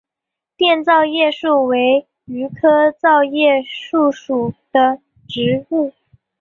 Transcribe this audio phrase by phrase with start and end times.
[0.57, 5.93] 滇糙叶树为榆科糙叶树属的植物。